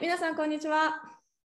[0.00, 0.94] 皆さんこんにちは。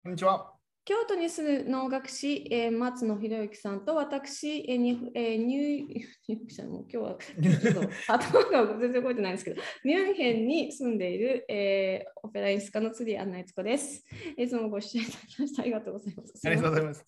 [0.03, 0.53] こんにちは。
[0.85, 7.19] 京都に住む能楽師、えー、松野博之さんと私、えーにえー、ニュー 者も今日は
[7.63, 14.05] ちょっと頭が全然動いてないんですけど、ミュンヘンに住んでいる、えー、オペラ演出家の釣りアンナイツコです。
[14.37, 16.47] いつもご視聴いただきましてありがとうございます。
[16.47, 17.07] ありがとうございます。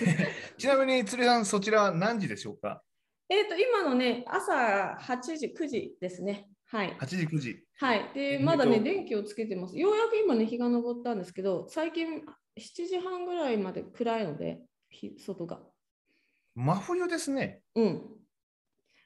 [0.56, 2.82] ちなみに、釣りさん、そちらは何時でしょうか？
[3.28, 6.48] えっ、と、今のね、朝8時、9時ですね。
[6.68, 6.96] はい。
[7.00, 7.64] ?8 時、9時。
[7.78, 8.10] はい。
[8.14, 9.78] で、まだね、電気をつけてます。
[9.78, 12.06] ようやく今ね、日が昇ったんですけど、最近
[12.58, 15.60] 7時半ぐらいまで暗いので、ひ外が。
[16.54, 17.62] 真冬ですね。
[17.74, 18.02] うん。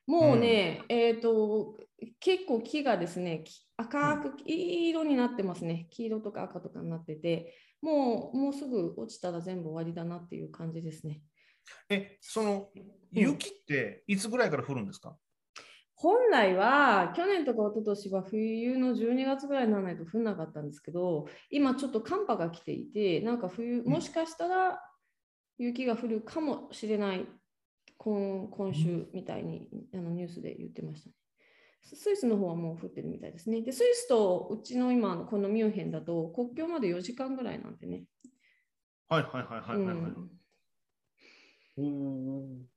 [0.07, 1.79] もうね、えっ、と、
[2.19, 5.87] 結構木がですね、き赤くいい色になってますね。
[5.91, 11.23] 黄色とか赤とかになってて、もうもうすぐ落ちたら全部終わりだなっていう感じですね。
[11.89, 12.71] え、その
[13.13, 15.17] 雪っていつぐらいから降るんですか、
[16.03, 24.81] 本来は去年とか一昨年は冬の12月ぐらいにならないと降んなかったんですけど今ちょっと寒波が来ていてなんか冬もしかしたら
[25.59, 27.25] 雪が降るかもしれない
[27.99, 31.15] 今今週みたいにあのニュースで言ってましたね。
[31.85, 33.61] ススイスの方はもう降ってるみたいですね。
[33.61, 38.05] でスイスとうちの今のこのミュンヘンだと国境まで4時間ぐらいなんでね。
[39.09, 40.13] はいはいはいはいはい、はい
[41.79, 42.72] うん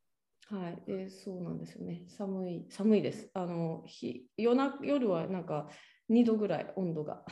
[0.48, 2.04] はい、でそうなんですよね。
[2.08, 3.30] 寒い、寒いです。
[3.34, 5.70] あの日夜な夜はなんか
[6.10, 7.24] 2度ぐらい温度が。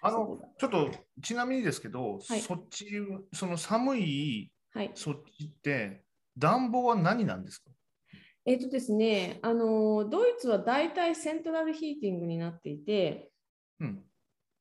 [0.00, 2.88] あのちょっとちなみにですけど、はいそっち、
[3.32, 4.92] その寒いはい。
[4.94, 6.04] そっちって
[6.36, 7.70] 暖房は何なんですか？
[8.46, 13.32] えっ、とですね、あのドイツは大体セントラルヒーティングになっていて、
[13.80, 14.04] うん。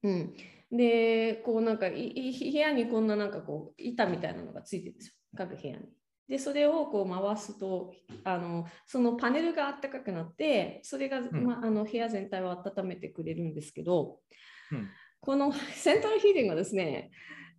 [0.04, 0.34] うん、
[0.72, 5.97] で、こうなんかいい部屋にこんななんかこう板みたいなのがついてるんですよ、各部屋に。
[6.28, 11.44] で、それをこう回すと、あのそのパネルが暖かくなって、それが、ん。
[11.44, 14.20] ま、あの部屋全体を温めてくれるんですけど、
[14.72, 14.90] うん。
[15.22, 17.12] この セントラルヒーティングはですね、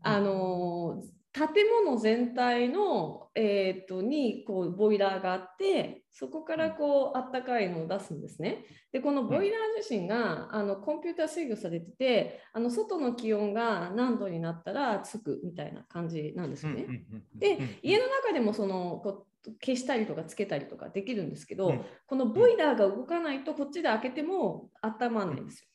[0.03, 1.49] あの建
[1.85, 8.65] 物全体の、えー、とにこうボイラーがあってそこからこうあったかいのを出すんですね。
[8.93, 16.87] でこのボイラー自身があのコンピューター制御されててあの外の気温が何度になったらつくみたいな感じなんですよね。
[17.35, 21.85] で家の中でもそのこう消したりとかつけたりとかできるんですけど、うん。
[22.07, 25.69] このボイラーが動かないとこっちで開けても温まらないんですよ。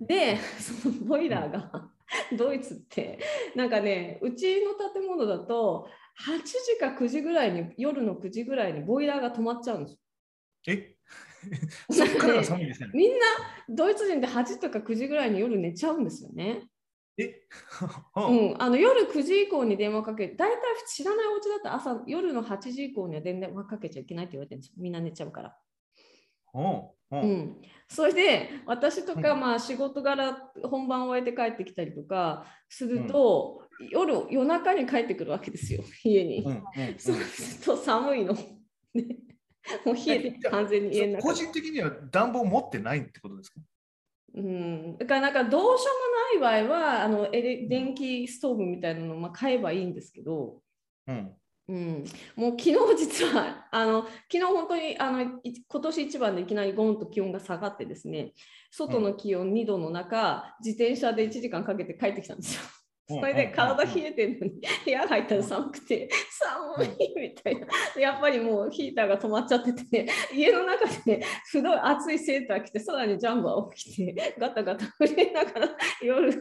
[0.00, 1.90] でそのボイラーが
[2.36, 3.18] ドイツって
[3.54, 5.88] なんかねうちの建物だと
[6.26, 9.98] 8時か9時ぐらいに夜の9時ぐらいにボイラーが止まっちゃうんですよ。
[10.68, 10.96] え？
[11.90, 12.90] そっからが寒いですね。
[12.94, 13.26] みんな
[13.68, 16.68] ドイツ人で8時とか9時ぐらいに夜寝ちゃうんですよね。
[17.18, 17.42] え？
[18.16, 24.74] うん、あの夜9時以降に電話かけ大体知らないお家だと朝夜の8時以降には電話かけちゃいけないって言われてるんですよ。
[24.78, 25.56] みんな寝ちゃうから。
[26.52, 27.56] ほうん、
[27.88, 36.64] それで私とかうんまあ仕事柄本番を終えて帰ってきたりとかすると、夜夜中に帰ってくるわけですよ家に、うんうんうん。
[36.98, 38.32] そうすると寒いの、
[38.94, 39.18] ね、
[39.84, 41.28] もう冷えて完全に家の中。
[41.28, 43.60] 個人的には暖房持ってないってことですか？
[44.34, 45.90] うん、だからなんかどうしよ
[46.38, 50.62] うもない場合はあのエレ電気ストーブみたいなのをまあ買えばいいんですけど、
[51.06, 51.36] うん。
[51.68, 55.28] うん、もう昨日実はあの昨日本当にあのい
[55.66, 58.32] 今年一番でいきなりゴンと気温が下がってですね
[58.72, 62.62] 外の気温2度の中、自転車で1時間かけて帰ってきたんですよ。
[63.10, 63.20] うん。
[63.20, 64.52] それで体冷えてるのに
[64.84, 67.66] 部屋入ったら寒くて寒いみたいな。
[68.00, 75.68] やっぱりもうヒーターが止まっちゃってて、ね、家の中で、ね、すごい暑いセーター着てさらにジャンバーを着てガタガタ震えながら
[76.00, 76.32] 夜。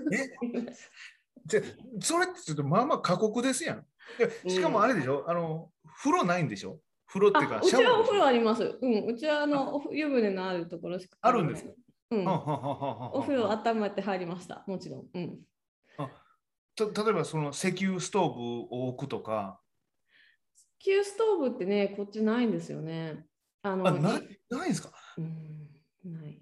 [1.46, 1.62] じゃ
[2.00, 3.86] それってちょっとまあまあ過酷ですやん。
[4.44, 6.80] でしかもあれでしょ、あの風呂ないんでしょ？
[7.08, 8.78] 風呂っていうかあうちはお風呂ああります。
[8.82, 11.72] うん、うちはあのお湯船のあるところしかあるんですか？
[12.12, 14.64] うん、お風呂温めて入りました。
[14.68, 15.06] もちろん。
[15.14, 15.40] うん。
[16.76, 18.42] と例えばその石油ストーブ
[18.76, 19.60] を置くとか、
[20.80, 23.26] 旧ストーブってね、こっちないんですよね。
[23.64, 24.92] あの、あないないんですか？
[25.18, 25.70] うん、
[26.06, 26.42] ない。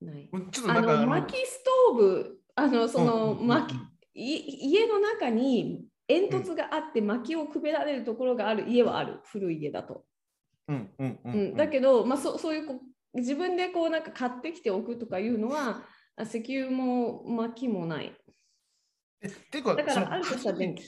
[0.00, 0.30] ない。
[0.52, 9.20] ちょっとあの、なんかあの薪ストーブ、あの、その、うんうんうん家の中に煙突があって薪をくべられるところがある家はある。
[9.24, 10.04] 古い家だと。
[10.68, 12.80] うんうんううんん、だけど、まあ、そそういうこ
[13.14, 15.82] う自分でこうなんか買ってきておくとかいうのは
[16.16, 18.14] あ石油も薪もない。
[19.22, 20.82] えっていうかだからあるとしたら電気。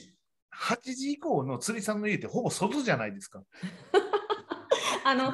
[0.55, 3.43] 8時以降の釣りさんの家ってほぼ外じゃないですか。
[5.05, 5.33] あの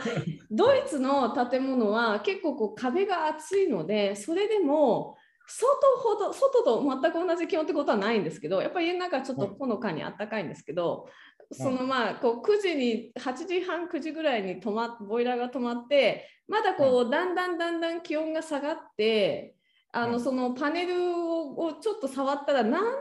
[0.52, 11.10] ドイツの建物は結構こう壁が厚いのでそれでも外ほど外と全く同じ気温ってことはないんですけどやっぱり家の中はちょっとほのかに暖かいんですけど、
[11.52, 19.56] そのまあこう9時に8時半9時ぐらいに止まっボイラーが止まってまだこうだんだんだんだん気温が下がって
[19.92, 22.96] あの、うんそのパネルををちょっと触ったらなんとな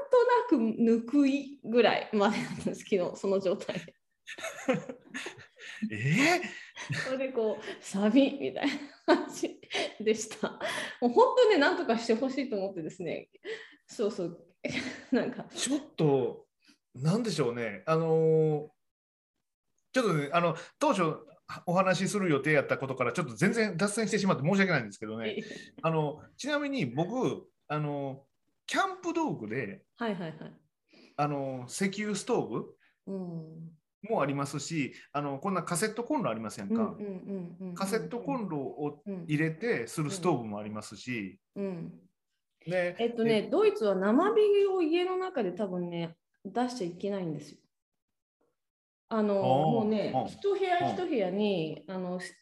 [0.49, 3.95] くぬくいぐらいまでなんですけどその状態で。
[5.91, 6.41] え
[7.05, 8.67] それでこうサビみたい
[9.07, 9.61] な感じ
[10.01, 10.49] でした。
[11.01, 13.29] もう本当ねなんとかしてほしいと思ってですね
[13.87, 14.47] そうそう
[15.13, 16.47] なんかー、ちょっと、
[16.95, 17.83] なんでしょうね。
[17.87, 18.69] あのー
[19.93, 21.03] ちょっとね、あの、当初
[21.67, 25.37] お話しする予定やったことからちょっと全然脱線してしまって申し訳ないんですけどね。
[25.83, 28.25] あの、ちなみに僕、あの、
[28.67, 30.35] キャンプ道具で、はいはいはい。
[31.17, 32.75] あの、石油ストーブ
[33.07, 33.73] うん
[34.09, 36.97] もありますし、あの、こんなカセットコンロありませんか？
[37.75, 41.93] カセットコンロをうん入れてするストーブもありますし、うん。
[42.67, 47.59] でえっとね、ドイツは生火を家の中で多分ね、出しちゃいけないんですよ。
[49.09, 52.33] あの、もうねうん、一部屋一部屋に、あの、し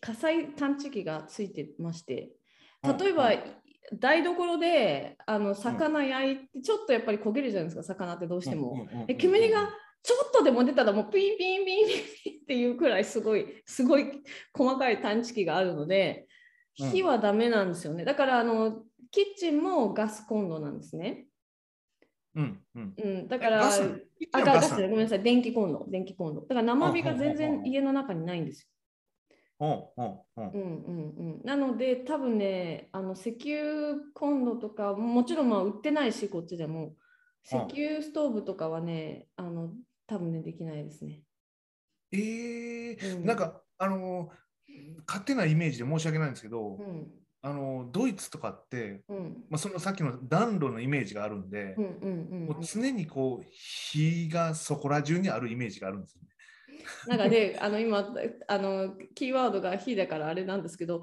[0.00, 2.30] 火災探知機がついてまして、
[2.84, 3.30] 例えば、
[3.98, 8.86] 台所であの魚焼いて、ちょっとやっぱり焦げるじゃないですか、魚ってどうしても。
[9.06, 9.70] で煙が
[10.02, 14.22] ちょっとでも出たらもうピンピンピンピンピンっていうくらいすごいすごい
[14.52, 16.26] 細かい探知機があるので
[16.80, 16.90] うん。
[16.90, 18.04] 火はダメなんですよね。
[18.04, 21.26] だからあのキッチンもガスコンロなんですね。
[22.34, 22.94] うんうん。
[22.96, 25.22] うん、だからガスあガスガスごめんなさい。
[25.22, 26.40] 電気コンロ電気コンロ。
[26.42, 28.68] だから生火が全うんうんうんうん然家の中にないんです
[29.60, 30.26] うんうんよ。
[30.36, 36.94] うんうんうん、なので多分ねあの石油コンロとかもちろんまあ売ってないしこっちでも。
[37.44, 37.62] 石うん。
[37.64, 39.72] 油ストーブとかはねあの
[40.12, 41.22] 多分ねできないですね。
[42.12, 43.16] えー。
[43.16, 43.24] うん。
[43.24, 44.28] なんかあの
[45.06, 47.06] 勝手なイメージで申し訳ないんですけど、うん。
[47.40, 49.44] あのドイツとかって、うん。
[49.48, 56.28] まあ、そのさっきの暖炉のイメージがあるんで、うんうんうんもう常にこう火がそこら中にあるイメージがあるんですよね。
[57.08, 58.12] なんかね、あの今
[58.48, 61.02] あのキーワードが火だからあれなんですけど、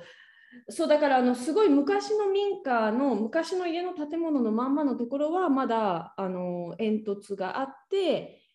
[0.70, 8.49] そうだからあのすごい昔の民家の昔の家の建物のまんまのところはまだあの煙突があってうん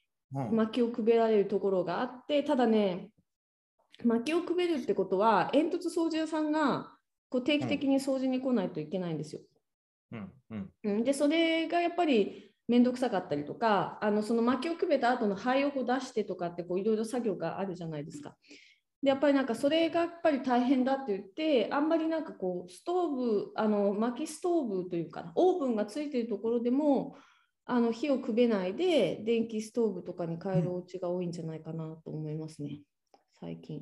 [0.53, 3.11] 薪をくべられるところがあってただね
[4.03, 6.91] 薪をくべるってことは煙突掃除屋さんが
[7.29, 9.41] こう定期的に掃除に来ないといけないんですよ。
[10.13, 18.37] うんうんうん、でそれがやっぱり面倒くさかったりとかあのその薪をくべた後の灰をこう出してとかってこういろいろ作業があるじゃないですか。
[19.03, 27.17] でやっぱりなんかそれがやっぱり大変だって言ってあんまりなんかこうストーブあの薪ストーブというかオーブンがついてるところでも
[27.67, 32.81] あの火をくべないで電気ストーブとかに変えるお家が多いんじゃないかなと思いますね
[33.41, 33.81] 最近。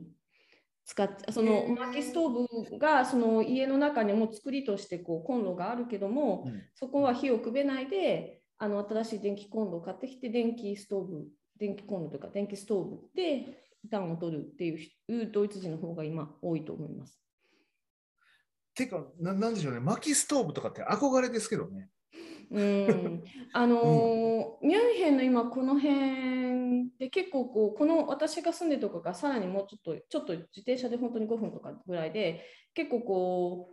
[0.84, 11.26] 使っその薪ストーブがその家の中にも作りとしてこうコンロがあるけども、うんそこは火をくべないで、あの新しい電気コンロを買ってきて、電気ストーブ、
[11.58, 14.74] 電気コンロとか電気ストーブで暖を取るってい
[15.08, 17.20] うドイツ人の方が今多いと思います。
[18.74, 21.88] てかな、なんでしょうね、薪ストーブとかって憧れですけどね。
[22.52, 32.44] うん、あのーミュンヘンの今この辺で結構こうこの私が住んでるとこがさらにもうちょっとちょっと自転車で本当に5分とかぐらいで
[32.74, 33.70] 結構こ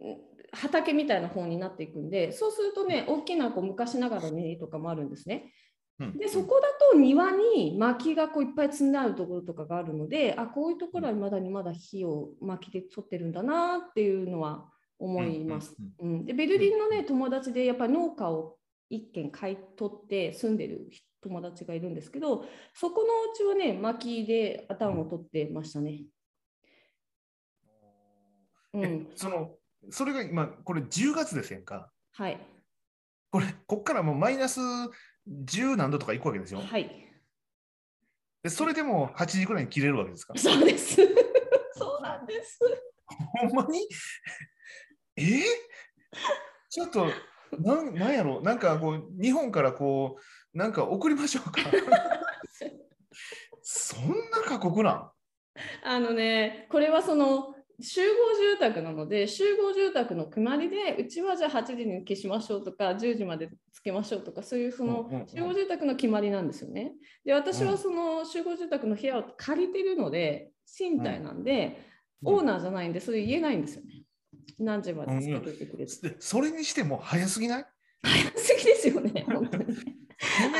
[0.00, 0.16] ううん
[0.52, 5.52] 畑みたいな方になっていくんでそうするとね大きなこう昔ながらの家とかもあるんですね。
[5.98, 6.18] うん。
[6.18, 15.74] でそこだと庭に薪がこういっぱい積んであるところとかがあるのであこういうところはまだにまだ火を薪で取ってるんだなっていうのは思います。
[16.00, 18.56] うんうん、でベルリンのね友達でやっぱり農家を
[18.88, 20.88] 一軒買い取って住んでる
[21.20, 26.04] 友達がいるんですけどそこのうちはね薪で暖を取ってましたね。
[28.74, 29.50] うえん、その
[29.90, 31.90] それが今、これ10月ですやんか。
[32.12, 32.38] はい
[33.30, 34.60] これ、こっからもうマイナス
[35.28, 36.60] 10何度とかいくわけですよ。
[36.60, 36.90] はい
[38.42, 40.34] でそれでも8時ぐらいに切れるわけですか。
[40.36, 40.96] そうです。
[41.74, 42.60] そうなんです。
[43.06, 43.88] ほんまに？
[45.16, 45.22] え？
[45.22, 45.42] ー
[46.70, 47.06] ちょっと
[47.58, 48.40] なんなんやろ？
[48.42, 50.16] なんかこう日本からこ
[50.54, 51.60] うなんか送りましょうか？
[53.62, 55.10] そんな過酷なん？
[55.84, 66.92] あのね、これはその集合住宅なので、集合住宅の決まりで、うちはじゃあ8時に消しましょうとか、10時までつけましょうとか、そういうその集合住宅の決まりなんですよね。
[67.24, 71.82] で、私うんはその集合住宅の部屋を借りてるので、賃貸なんで、
[72.24, 74.04] オーナーじゃないんで、それ言えないんですよね。
[74.58, 76.08] 何時までつけといてくれって。
[76.08, 77.66] でそれにしても早すぎない？
[78.02, 79.64] 早すぎですよね、 本当に。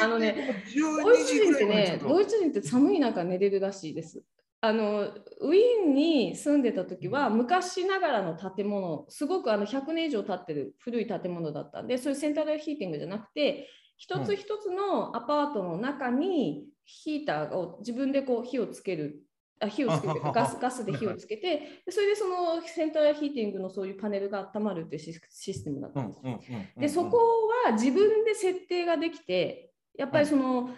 [0.02, 4.22] あのね、ドイ12ツ人ってねドイツ人って寒い中寝れるらしいです。
[4.60, 5.02] あの
[5.40, 19.20] ウィーンに住んでた時は昔ながらの建物、すごくあの100年以上経ってる古い建物だったんで、そういうセントラルヒーティングじゃなくて、一つ一つのアパートの中にヒーターを自分でこう火をつける
[19.60, 26.40] あ火をつけて ガスガスで火をつけてそれでそのセントラルヒーティングのそういうパネルが温まるっていうシステムだったんですよ。
[26.76, 30.68] でそこは自分で設定ができてやっぱりその、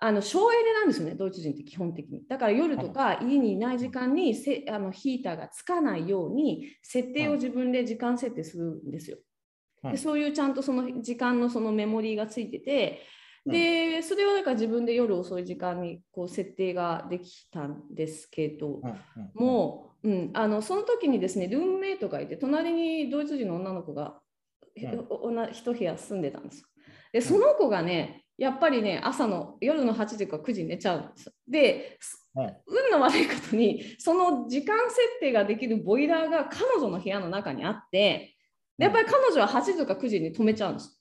[0.00, 2.24] あの省エネなんですよね、ドイツ人って基本的に。
[2.28, 9.18] だから夜とか家にいない時間にせあのヒーターがつかないように設定を自分で時間設定するんですよ。
[9.82, 13.00] でそういうちゃんとその時間のそのメモリーがついてて、
[13.48, 18.80] でそれはだから自分で夜遅い時間にこう設定ができたんですけど
[19.34, 24.20] も、うん、あのその時にですねルームメイトがいて隣にドイツ人の女の子が
[24.76, 26.66] 一部屋住んでたんですよ。
[27.12, 31.34] でその子がねやっぱりね朝の夜の8時か9時に寝ちゃうんです。
[31.48, 31.98] で、
[32.66, 38.36] 運の悪いことにその時間設定ができるボイラーが彼女の部屋の中にあって
[38.78, 40.98] やっぱり彼女は8時とか9時に止めちゃうんです。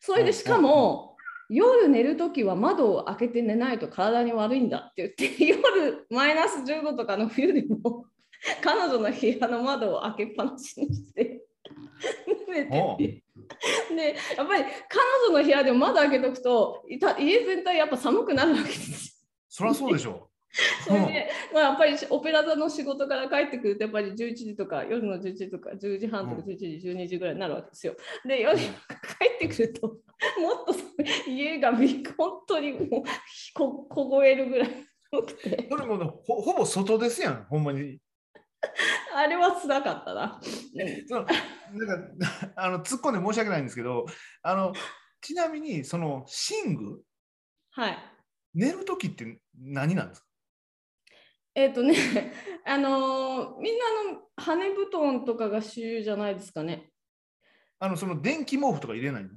[0.00, 1.09] それでしかも、
[1.50, 8.06] 夜寝るときは窓を開けて寝ないと体に悪いんだって言って 夜マイナス10度とかの冬でも
[8.62, 11.42] 彼女の部屋の窓を開けっぱなしにして
[12.48, 13.24] 寝てて。
[13.94, 16.98] でやっぱり彼女の部屋でも窓開けとくと家
[17.44, 20.29] 全体やっぱ寒くなるわけですそりゃそうでしょう。
[20.84, 27.94] それで、まあ、やっぱりオペラ座の仕事から帰ってくるとやっぱり11時とか夜の11時とか10時半とか11時、12時ぐらいになるわけですよ。
[28.24, 30.74] で夜帰ってくると もっと
[31.30, 31.72] 家が
[32.16, 33.02] 本当にもう
[33.54, 34.70] こ凍えるぐらい
[35.12, 35.68] 寒くて。
[35.70, 37.98] それもほほぼ外ですやんほんまに。
[39.14, 40.40] あれはつらかったな。
[41.08, 41.26] その
[41.72, 44.06] なんか あの突っ込んで申し訳ないんですけど
[44.42, 44.72] あの
[45.20, 46.26] ちなみにその
[46.66, 47.02] 寝具、
[47.70, 47.98] はい、
[48.54, 50.29] 寝る時って何なんですか？
[51.54, 51.94] えっ、ー、とね、
[52.64, 56.90] あのー、みんなの羽布団とかが主流じゃないですかね。
[57.78, 59.30] あの、その電気毛布とか入れないの？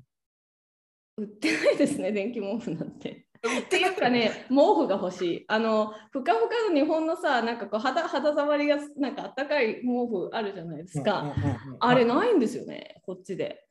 [1.17, 3.27] 売ってないですね、電気毛布なんて。
[3.45, 5.45] っていうかね、毛布が欲しい。
[5.47, 11.35] あの、ふかふかの日本のさ、なんかこう肌肌触りがなんかあったかい毛布あるじゃないですか。
[11.79, 13.67] あれないんですよね、こっちで。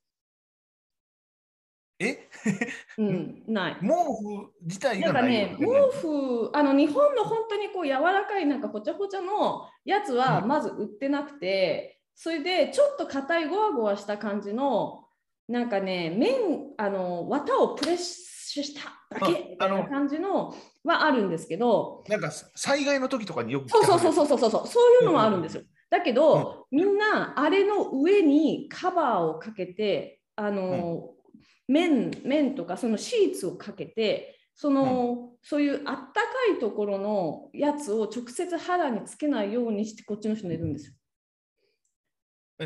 [2.03, 2.29] え？
[2.99, 3.77] うん、ない。
[3.81, 15.05] 毛布自体がない、ね、毛布、あの日本の本当にこう柔らかいなんかぽちゃぽちゃのやつはまず売ってなくて、うん、それでちょっと硬いゴワゴワした感じの
[15.49, 20.55] なんかね面あの綿をプレッシュしただけみたいな感じの
[20.85, 31.11] はあるんですけどなんか災害の時とかによくそうそうそうそうそうそうそういうのはあるんですよ、うん、だけど、うん、みんなあれの上にカバーをかけてあの、
[31.73, 40.95] 面面とかそのシーツをかけてその、うん、そういうあったかいところのやつを直接肌につけないようにしてこっちの人寝るんですよ。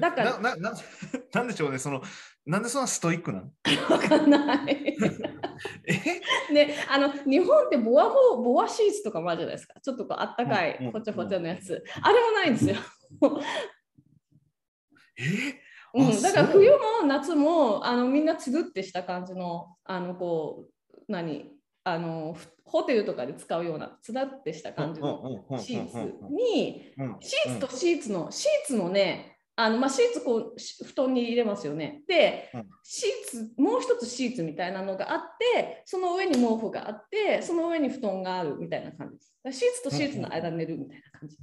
[0.01, 0.75] だからなな
[1.33, 1.79] なんでしょうね。
[1.79, 2.03] その
[2.45, 3.51] なんでそんなストイックなの？
[3.89, 4.97] わかんない。
[5.87, 6.53] え？
[6.53, 9.81] ねあの日本ってボアボボアシーツとかもあるじゃないですか。
[9.81, 12.77] ちょっとこうあったかいぽちゃぽちゃのやつ、あれもないんですよ。
[15.19, 15.66] え？
[15.97, 21.51] うん、だから冬も夏もあのみんなつるってした感じのあのこう何？
[21.85, 25.99] あのホテルとかで使うようなつらってした感じのシーツ
[26.31, 32.03] にシーツとシーツのシーツのねあのまあ、シーツこう布団に入れますよね。
[32.07, 32.51] で、
[32.83, 35.21] シーツもう一つシーツみたいなのがあっ
[35.55, 39.59] てその上に毛布があってその上に布団があるみたいな感じです。
[39.59, 41.39] シーツとシーツの間に寝るみたいな感じ。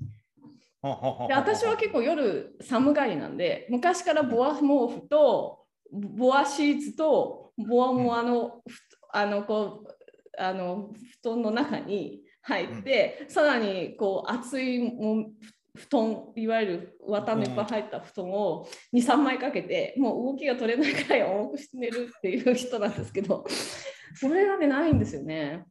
[1.27, 4.61] で私は結構夜寒がりなんで昔からボア毛
[4.93, 5.59] 布と
[5.91, 8.61] ボアシーツとボアもあの、
[9.13, 10.89] あのこうあの
[11.21, 15.29] 布団の中に入って、さらにこう厚いも
[15.75, 23.45] 布団いわゆる綿のいっぱい入った布団を23枚かけてもう動きが取れないくらい重くして寝るっていう人なんですけど
[24.15, 25.63] それがねないんですよね。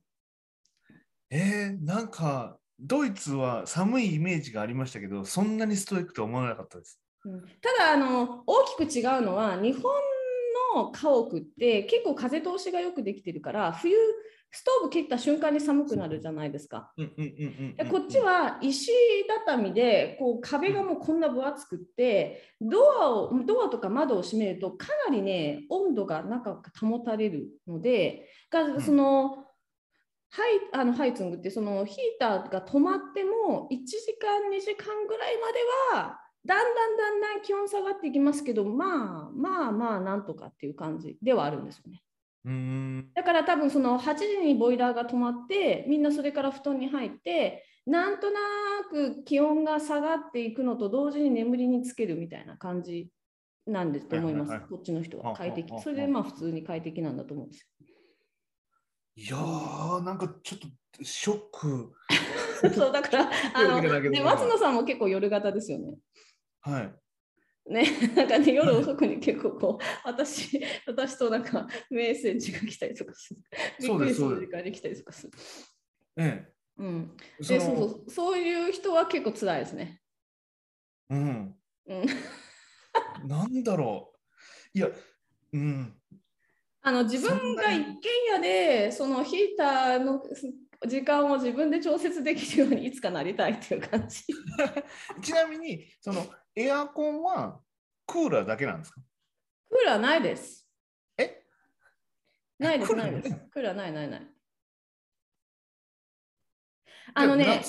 [1.30, 7.00] えー、なんかドイツは寒いイメージがありましたけど、そんなにストイックとは思わなかったです。
[7.24, 7.46] うん、た
[7.78, 9.92] だあの、大きく違うのは、日本
[10.74, 13.94] の家屋って結構風通しがよくできてるから、冬、
[14.54, 16.92] ストーブ切った瞬間に寒くなるじゃないですか。
[17.90, 18.92] こっちは石
[19.46, 29.46] 畳でこう壁がもうこんな分厚くってドアをドアとか窓を閉めるとかなりね温度が中が保たれるのでがその
[30.34, 35.58] ハイあのハイツングってそのヒーターが止まっても1時間2時間ぐらいまで
[36.00, 42.02] はだんだんだんだん気温下がっていきますけどまあまあまあなんとかっていう感じではあるんですよね。
[42.46, 43.10] うん。
[43.14, 48.40] だから多分その8時にボイラーが止まってみんなそれから布団に入ってなんとな
[48.90, 53.10] く気温が下がっていくのと同時に眠りにつけるみたいな感じ
[53.66, 55.78] なんですと思います、こっちの人は快適。
[55.80, 57.66] それでまあ普通に快適なんだと思うんですよ。
[59.14, 61.92] いやー、なんかちょっとショック。
[62.74, 65.98] そうだからあの、ね、松野さんも結構夜型ですよね。
[66.60, 66.94] はい。
[67.66, 67.84] ね、
[68.16, 73.40] なんかね、夜遅くに結構こう、私、私となんかメッセージが来たりとかする。
[73.80, 75.32] そうですそうでする時間に来たりとかする。
[76.16, 77.16] えうん。
[77.38, 77.38] え。
[77.38, 80.00] で、そうのそう、そういう人は結構辛いですね。
[81.10, 81.56] うん。
[81.86, 82.06] うん。
[83.28, 84.12] なんだろ
[84.74, 84.78] う。
[84.78, 84.90] いや、
[85.52, 86.00] うん。
[86.84, 90.20] あの自分が一軒家でそのヒーターの
[90.86, 94.24] 時間を自分で調節できるようにいつかなりたいっていう感じ。
[95.22, 97.60] ちなみに、そのエアコンは
[98.04, 99.00] クーラーだけなんですか？
[99.70, 100.68] クーラーないです。
[101.16, 101.44] え？
[102.58, 103.48] ないです、クーラーないですない。
[103.50, 104.28] クーラーないないない。
[107.14, 107.62] あのね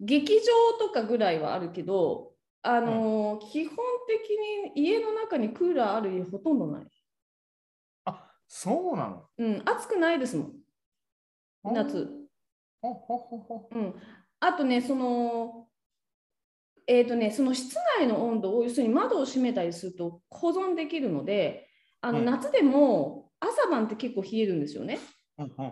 [0.00, 3.76] 劇場とかぐらいはあるけど、あの基本
[4.08, 4.30] 的
[4.74, 6.86] に家の中にクーラーある家ほとんどない。
[8.48, 9.24] あ、そうなの？
[9.38, 10.52] うん、暑くないですもん、
[11.72, 12.08] 夏。
[12.80, 13.68] ほほほほ。
[13.72, 13.94] うん、
[14.40, 15.68] あとね、その、
[16.86, 21.68] えーとね、その室内の温度を要するに窓を閉めたりすると保存できるので、
[22.02, 24.98] あのうん夏でも朝晩って結構冷えるんですよね。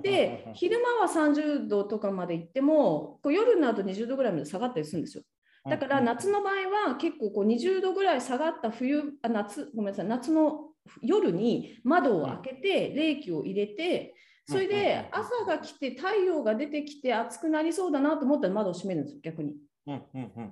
[0.02, 5.24] で、昼間は30度とかまで行っても、こう夜になると20度ぐらいまで下がったりするんですよ。
[5.64, 14.14] だから夏の場合は結構こう20度ぐらい下がった冬あ夏ごめんなさい夏の夜に窓を開けて冷気を入れて
[14.48, 19.54] それで朝が来て太陽が出てきて暑くなりそうだなと思ったら窓を閉めるんですよ逆に。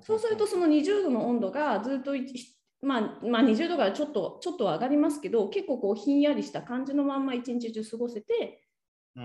[0.03, 2.27] そうするとその20度の温度がずっとい
[2.83, 8.63] まあ、まあ20度からちょっとちょっとは上がりますけど結構こうひんやりした感じのまんま一日中過ごせて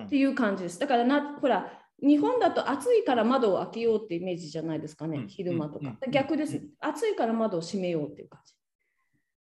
[0.06, 0.80] っていう感じです。
[0.80, 5.98] だからなほら日本だと暑いから窓を開けようってイメージじゃないですかね、うん昼間とか。
[6.12, 8.54] 逆です、暑いから窓を閉めようっていう感じ。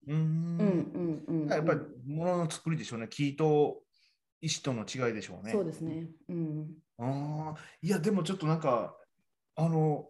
[0.06, 1.48] ううんんうんうん。
[1.48, 3.08] やっぱり物の作りでしょうね。
[3.08, 3.82] 木と
[4.40, 5.50] 石との違いでしょうね。
[5.52, 6.08] そうですね。
[6.28, 6.74] うん。
[6.98, 8.96] ああ、いや、でもちょっとなんか、
[9.56, 10.08] あの、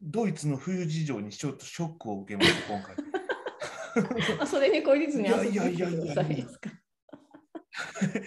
[0.00, 2.96] ドイツの冬事情にちょっとショックを受けました、今回。
[4.40, 6.70] あそれに懲りずに遊びにいやい来てやいやいやくださいですか？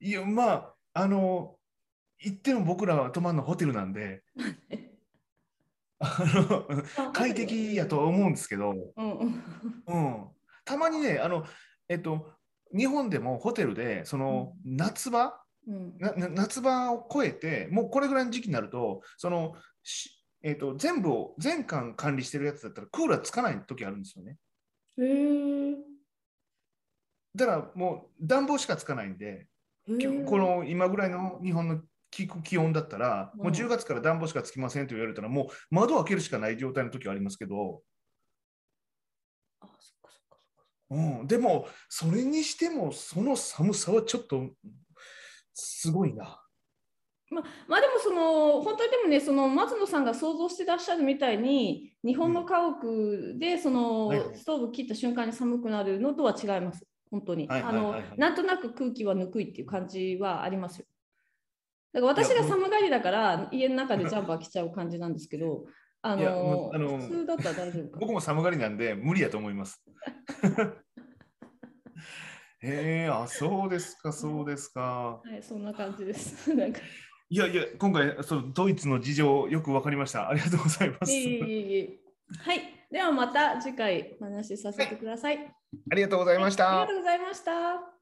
[0.00, 1.58] いや、まあ、あの、
[2.24, 4.22] 行っても僕らは泊まるのホテルなんで、
[6.00, 6.22] あ
[6.98, 10.28] の快適やとは思うんですけど、うん
[10.64, 11.44] たまにね、あの、
[11.88, 12.32] えっと、
[12.74, 15.96] 日本でもホテルで、その夏場、うん。
[16.34, 24.36] 夏場を超えて、もうこれぐらいの時期になると、そのしえー、と全部を全館管理してるやつだったらクーラーつかない時あるんですよね。
[24.98, 25.74] へえ。
[27.34, 29.48] だからもう暖房しかつかないんで、
[29.86, 31.80] この今ぐらいの日本の
[32.14, 37.82] 気気温だったら、もううん10月から暖房しかつきませんと言われたら、もう窓を開けるしかない状態の時はありますけど、
[39.60, 41.18] あ、そっかそっかそっか。
[41.20, 44.50] うん、でも、それにしても、その寒さはちょっと
[45.54, 46.40] すごいな。
[47.30, 56.86] まあ、まあでもその本当にでもねその松野さんが想像してらっしゃるみたいに日本の家屋でそのストーブ切った瞬間に寒くなるのとは違います。
[57.10, 60.86] 本当に、あのなんとなく空気はぬくいっていう感じはありますよ
[61.94, 65.64] だから私が寒がりだから家の中でジャンパー着ちゃう感じなんですけど
[66.02, 69.82] あのあの普通だったら大丈夫か僕も寒がりなんで無理やと思います。
[72.60, 75.20] へえあ、そうですか、そうですか。
[75.22, 76.80] はいそんな感じですなんか
[77.28, 80.30] いやいや、今回、そのドイツの事情、よくわかりました。
[80.30, 81.12] ありがとうございます。
[81.12, 81.98] いえいえいえ
[82.38, 85.38] はいではまた次回お話しさせてください、
[85.90, 86.94] ありがとうございましたありがと。
[86.94, 87.93] うございました